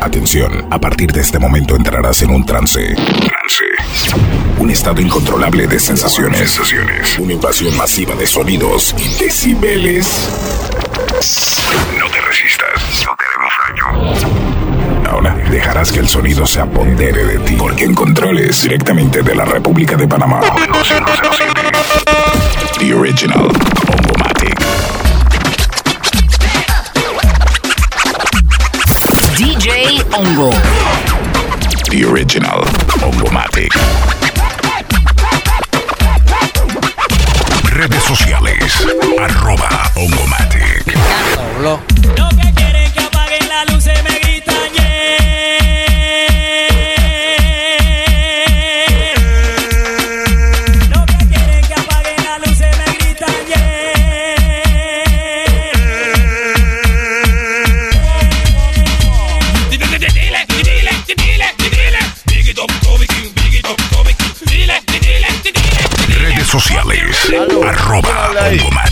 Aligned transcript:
Atención, 0.00 0.66
a 0.70 0.78
partir 0.78 1.12
de 1.12 1.20
este 1.20 1.38
momento 1.38 1.76
entrarás 1.76 2.22
en 2.22 2.30
un 2.30 2.44
trance. 2.44 2.94
Trance. 2.94 3.64
Un 4.58 4.70
estado 4.70 5.00
incontrolable 5.00 5.66
de 5.66 5.78
sensaciones. 5.78 6.38
sensaciones. 6.50 7.18
Una 7.18 7.34
invasión 7.34 7.76
masiva 7.76 8.14
de 8.14 8.26
sonidos 8.26 8.94
y 8.98 9.22
decibeles. 9.22 10.30
No 11.98 12.06
te 12.10 12.20
resistas, 12.22 13.04
no 13.04 13.14
te 13.14 13.24
haremos 13.26 13.52
daño. 13.68 15.10
Ahora 15.10 15.34
dejarás 15.50 15.92
que 15.92 16.00
el 16.00 16.08
sonido 16.08 16.46
se 16.46 16.60
apodere 16.60 17.24
de 17.24 17.38
ti, 17.40 17.56
porque 17.58 17.84
en 17.84 17.94
controles 17.94 18.62
directamente 18.62 19.22
de 19.22 19.34
la 19.34 19.44
República 19.44 19.96
de 19.96 20.08
Panamá. 20.08 20.40
The 22.78 22.94
Original. 22.94 23.50
Bongo. 30.20 30.50
The 31.88 32.04
original 32.06 32.60
Bongomatic. 33.00 33.72
Redes 37.74 38.04
sociales. 38.04 38.84
Arroba 39.18 39.88
Bongomatic. 39.94 40.84
Hey. 68.50 68.89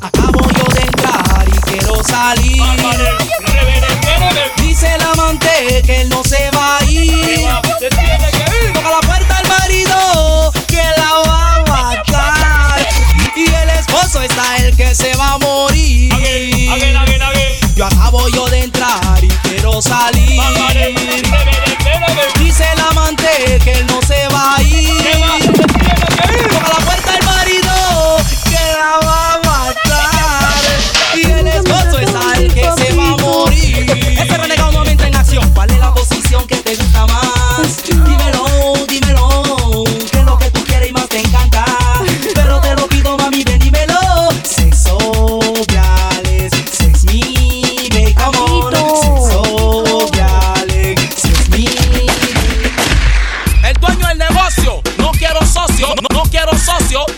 Acabo 0.00 0.40
yo 0.50 0.64
de 0.74 0.82
entrar 0.82 1.46
y 1.48 1.58
quiero 1.70 2.02
salir. 2.04 2.62
Dice 4.58 4.94
el 4.94 5.02
amante 5.02 5.82
que 5.84 6.02
él 6.02 6.08
no 6.08 6.22
se 6.24 6.50
va 6.50 6.78
a 6.78 6.84
ir. 6.84 7.46
Toca 8.74 8.90
la 8.90 9.00
puerta 9.00 9.38
al 9.38 9.48
marido 9.48 10.52
que 10.66 10.82
la 10.96 11.12
va 11.26 11.54
a 11.54 11.60
matar. 11.60 12.86
Y 13.34 13.46
el 13.46 13.70
esposo 13.70 14.22
está 14.22 14.56
el 14.58 14.76
que 14.76 14.94
se 14.94 15.14
va 15.16 15.34
a 15.34 15.38
morir. 15.38 16.12
Yo 17.74 17.84
acabo 17.86 18.28
yo 18.28 18.46
de 18.46 18.60
entrar 18.64 19.22
y 19.22 19.28
quiero 19.28 19.82
salir. 19.82 20.40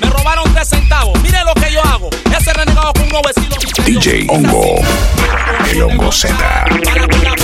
me 0.00 0.10
robaron 0.10 0.52
tres 0.54 0.68
centavos. 0.68 1.20
Mire 1.22 1.38
lo 1.44 1.52
que 1.54 1.72
yo 1.72 1.82
hago. 1.84 2.08
Ese 2.36 2.52
renegado 2.52 2.92
con 2.92 3.02
un 3.02 3.08
nuevo 3.08 3.24
vecino. 3.26 3.56
DJ 3.84 4.26
Hongo. 4.28 4.76
El 5.68 5.82
Hongo 5.82 6.12
Z. 6.12 6.36
Para, 6.36 7.08
para, 7.08 7.37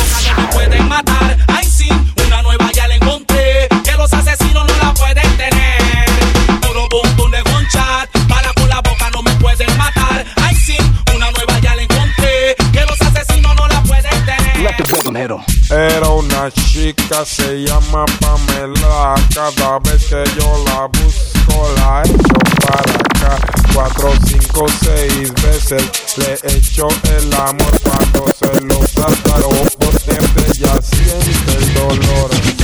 Era 15.75 16.09
una 16.09 16.53
chica, 16.53 17.25
se 17.25 17.65
llama 17.65 18.05
Pamela. 18.21 19.17
Cada 19.35 19.81
vez 19.81 20.05
que 20.05 20.23
yo 20.39 20.65
la 20.67 20.87
busco, 20.87 21.69
la 21.75 22.03
echo 22.05 22.39
para 22.65 22.93
acá. 22.93 23.53
Cuatro, 23.75 24.13
cinco, 24.25 24.67
seis 24.85 25.35
veces 25.43 25.83
le 26.17 26.35
echo 26.57 26.87
el 27.19 27.35
amor. 27.35 27.81
Cuando 27.83 28.33
se 28.39 28.61
lo 28.61 28.79
trata, 28.95 29.39
los 29.41 29.77
botes 29.77 30.59
ya 30.59 30.81
siente 30.81 31.57
el 31.57 31.75
dolor. 31.75 32.64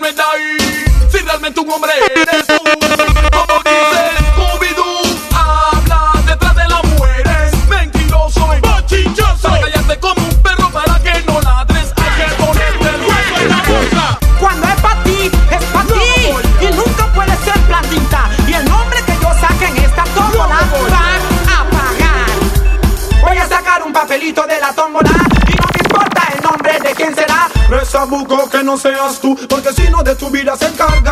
ese 0.00 0.14
no. 0.14 1.10
Si 1.10 1.18
realmente 1.18 1.60
un 1.60 1.70
hombre 1.70 1.92
eres 2.14 2.61
no 28.62 28.76
seas 28.78 29.20
tú, 29.20 29.36
porque 29.48 29.72
si 29.72 29.90
no 29.90 30.02
de 30.02 30.14
tu 30.14 30.30
vida 30.30 30.56
se 30.56 30.66
encarga. 30.66 31.11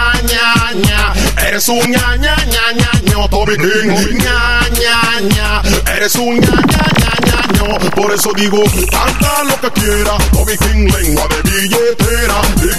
Eres 1.61 1.69
un 1.69 1.91
ña, 1.91 2.17
ña, 2.17 2.35
ña, 2.47 2.73
ñaño, 2.73 3.29
Toby 3.29 3.55
King. 3.55 4.17
Ña, 4.17 4.61
ña, 4.81 5.21
ña. 5.21 5.61
Eres 5.95 6.15
un 6.15 6.39
ña, 6.39 6.49
ña, 6.49 6.85
ña, 6.99 7.11
ñaño. 7.53 7.77
Por 7.95 8.11
eso 8.11 8.31
digo, 8.35 8.63
canta 8.89 9.43
lo 9.43 9.61
que 9.61 9.69
quiera. 9.79 10.17
Toby 10.31 10.57
King, 10.57 10.89
lengua 10.89 11.27
de 11.27 11.51
billetera. 11.51 12.41
Ding, 12.55 12.73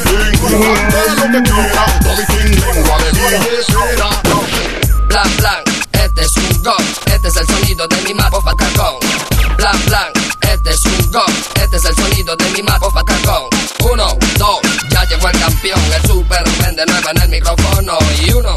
Canta 0.75 1.15
lo 1.15 1.31
que 1.31 1.43
quiera. 1.49 1.85
Toby 2.03 2.27
King, 2.27 2.59
lengua 2.59 2.99
de 2.99 3.11
billetera. 3.13 4.09
Blan, 5.07 5.37
blan. 5.37 5.63
Este 5.93 6.23
es 6.23 6.37
un 6.39 6.63
gong. 6.65 6.85
Este 7.07 7.29
es 7.29 7.37
el 7.37 7.47
sonido 7.47 7.87
de 7.87 8.03
mi 8.03 8.15
mapo 8.15 8.43
patacón. 8.43 8.97
Blan, 9.59 9.85
blan. 9.87 10.11
Este 10.41 10.71
es 10.71 10.85
un 10.87 11.13
gong. 11.13 11.33
Este 11.55 11.77
es 11.77 11.85
el 11.85 11.95
sonido 11.95 12.35
de 12.35 12.51
mi 12.51 12.63
mapo 12.65 12.93
patacón. 12.93 13.49
Uno, 13.93 14.09
dos. 14.39 14.59
Ya 14.91 15.05
llegó 15.05 15.29
el 15.29 15.39
campeón. 15.39 15.81
El 15.95 16.03
super 16.11 16.43
de 16.43 16.85
nuevo 16.85 17.11
en 17.11 17.23
el 17.23 17.29
micrófono. 17.29 17.97
Y 18.27 18.33
uno. 18.33 18.57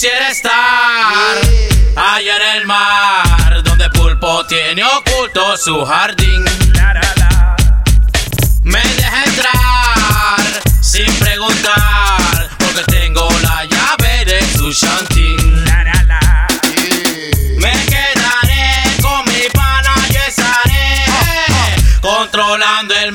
quisiera 0.00 0.30
estar 0.30 1.36
allá 1.94 2.36
en 2.36 2.56
el 2.56 2.66
mar, 2.66 3.62
donde 3.62 3.90
pulpo 3.90 4.46
tiene 4.46 4.82
oculto 4.82 5.58
su 5.58 5.84
jardín. 5.84 6.42
Me 8.62 8.80
deja 8.80 9.24
entrar 9.24 10.62
sin 10.80 11.04
preguntar, 11.16 12.48
porque 12.56 12.82
tengo 12.84 13.28
la 13.42 13.66
llave 13.66 14.24
de 14.24 14.40
su 14.56 14.72
chantín. 14.72 15.64
Me 17.58 17.72
quedaré 17.84 19.02
con 19.02 19.22
mi 19.26 19.50
pana, 19.52 19.94
yo 20.14 20.20
estaré 20.26 21.04
oh, 21.08 22.08
oh. 22.08 22.16
controlando 22.16 22.94
el 22.94 23.12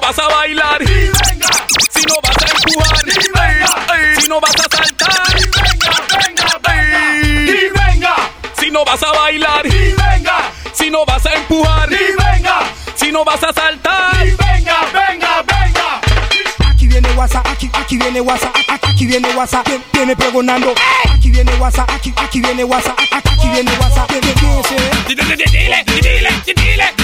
vas 0.00 0.18
a 0.18 0.28
bailar, 0.28 0.78
venga. 0.78 1.48
Si 1.90 2.02
no 2.02 2.14
vas 2.22 2.36
a 2.36 2.46
empujar, 2.46 3.04
venga. 3.34 4.20
Si 4.20 4.28
no 4.28 4.40
vas 4.40 4.54
a 4.54 4.76
saltar, 4.76 5.34
venga, 5.34 5.94
venga, 6.24 6.46
venga. 6.66 7.52
Y 7.52 7.68
venga. 7.68 8.16
Si 8.58 8.70
no 8.70 8.84
vas 8.84 9.02
a 9.02 9.12
bailar, 9.12 9.66
y 9.66 9.70
venga. 9.70 10.52
Si 10.72 10.90
no 10.90 11.04
vas 11.04 11.26
a 11.26 11.34
empujar, 11.34 11.92
y 11.92 11.96
venga. 11.96 12.60
Si 12.96 13.12
no 13.12 13.24
vas 13.24 13.42
a 13.42 13.52
saltar, 13.52 14.26
y 14.26 14.30
venga, 14.30 14.78
venga, 14.92 15.42
venga. 15.42 16.00
Aquí 16.70 16.86
viene 16.86 17.10
WhatsApp, 17.12 17.46
aquí, 17.46 17.70
aquí 17.72 17.96
viene 17.96 18.20
WhatsApp, 18.20 18.56
aquí 18.82 19.06
viene 19.06 19.28
WhatsApp, 19.34 19.68
viene 19.92 20.16
pregonando. 20.16 20.74
Aquí 21.14 21.30
viene 21.30 21.54
WhatsApp, 21.56 21.90
aquí, 21.90 22.12
aquí 22.16 22.40
viene 22.40 22.64
WhatsApp, 22.64 22.98
aquí 23.12 23.48
viene 23.48 23.72
WhatsApp, 23.78 24.10
viene 24.10 24.32
WhatsApp. 24.32 25.08
Dile, 25.08 25.24
dile, 25.24 25.84
dile, 25.94 26.42
dile. 26.54 26.99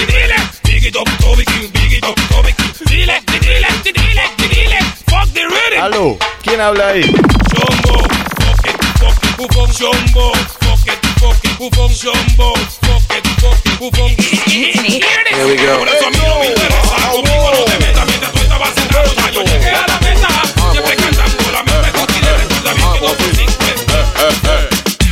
Recuerda 21.83 22.33
bien 22.35 22.49
que 22.63 22.73
no 22.81 22.89
consiste. 22.99 23.67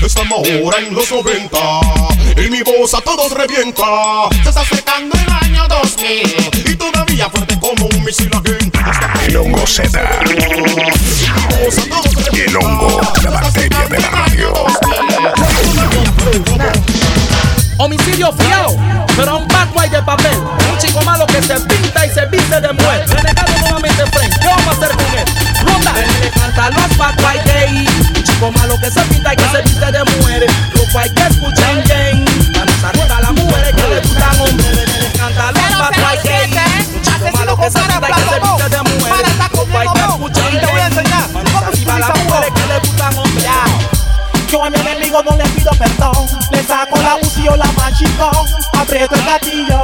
Estamos 0.05 0.45
ahora 0.49 0.77
en 0.79 0.93
los 0.93 1.09
90 1.09 1.57
y 2.35 2.49
mi 2.49 2.61
voz 2.63 2.93
a 2.95 3.01
todos 3.01 3.31
revienta. 3.31 4.27
Se 4.43 4.49
está 4.49 4.61
acercando 4.61 5.17
el 5.17 5.31
año 5.31 5.65
2000 5.69 6.35
y 6.65 6.75
todavía 6.75 7.29
fuerte 7.29 7.57
como 7.61 7.85
un 7.85 8.03
misil. 8.03 8.29
El 9.35 9.41
hongo 9.41 9.67
Z. 9.67 9.89
El 12.31 12.55
hongo, 12.55 13.01
la 13.21 13.31
bacteria 13.31 13.85
de 13.89 13.99
la 13.99 14.09
radio. 14.09 14.53
Homicidio 17.77 18.31
fiao, 18.31 18.77
pero 19.17 19.39
un 19.39 19.47
bad 19.49 19.67
de 19.91 20.01
papel. 20.03 20.37
Un 20.71 20.77
chico 20.77 21.01
malo 21.01 21.27
que 21.27 21.41
se 21.41 21.59
pinta 21.59 22.05
y 22.05 22.09
se 22.11 22.25
viste 22.27 22.61
de 22.61 22.71
mujer. 22.71 23.09
Renegado 23.09 23.51
nuevamente 23.59 24.05
frente, 24.05 24.39
¿qué 24.39 24.47
vamos 24.47 24.67
a 24.67 24.71
hacer 24.71 24.95
con 24.95 25.05
él? 25.05 25.25
Ronda, 25.65 25.93
le 26.21 26.29
canta 26.29 26.69
los 26.69 26.97
bad 26.97 27.15
boy 27.15 27.37
gay. 27.43 27.87
Un 28.15 28.23
chico 28.23 28.51
malo 28.53 28.79
que 28.79 28.89
se 28.89 29.01
pinta 29.01 29.33
y 29.33 29.35
que 29.35 29.49
se 29.49 29.61
viste 29.63 29.91
de 29.91 30.03
mujer. 30.17 30.34
Aprieto 49.35 49.74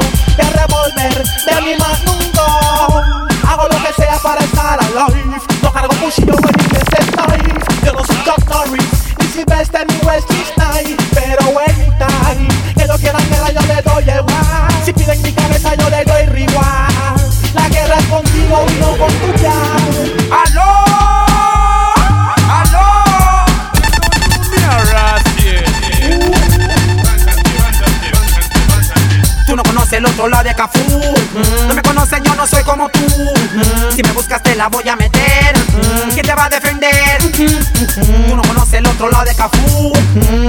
el 39.22 39.28
de 39.28 39.34
Cafú. 39.34 39.92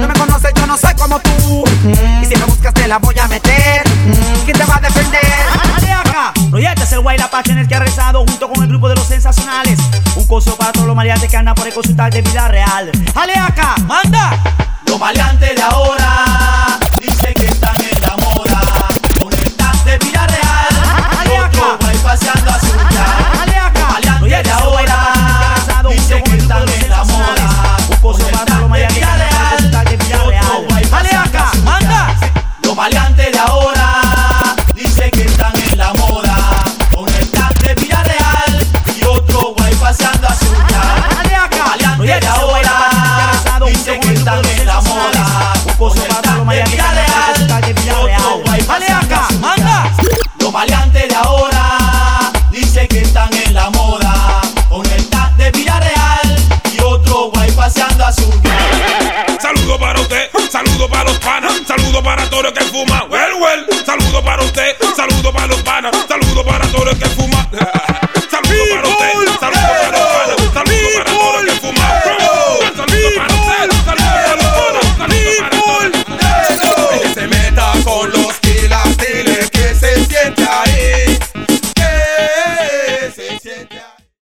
No 0.00 0.08
me 0.08 0.14
conoces, 0.14 0.52
yo 0.54 0.66
no 0.66 0.76
soy 0.76 0.94
como 0.94 1.18
tú. 1.20 1.64
Y 2.22 2.24
si 2.24 2.36
me 2.36 2.44
buscas, 2.44 2.74
te 2.74 2.86
la 2.88 2.98
voy 2.98 3.14
a 3.18 3.28
meter. 3.28 3.82
¿Quién 4.44 4.56
te 4.56 4.64
va 4.64 4.76
a 4.76 4.80
defender? 4.80 5.20
¡Ale 5.76 5.92
acá! 5.92 6.32
Proyecta 6.50 6.84
es 6.84 6.92
el 6.92 7.00
guay 7.00 7.18
la 7.18 7.30
página 7.30 7.66
que 7.66 7.74
ha 7.74 7.80
rezado 7.80 8.24
junto 8.26 8.48
con 8.48 8.62
el 8.62 8.68
grupo 8.68 8.88
de 8.88 8.96
los 8.96 9.06
sensacionales. 9.06 9.78
Un 10.16 10.26
coso 10.26 10.56
para 10.56 10.72
todos 10.72 10.86
los 10.86 10.96
maleantes 10.96 11.30
que 11.30 11.36
andan 11.36 11.54
por 11.54 11.66
el 11.66 11.74
consultar 11.74 12.12
de 12.12 12.22
vida 12.22 12.48
real. 12.48 12.90
¡Ale 13.14 13.34
acá! 13.34 13.74
¡Manda! 13.86 14.38
Los 14.86 14.98
maleantes 14.98 15.54
de 15.54 15.62
ahora 15.62 16.43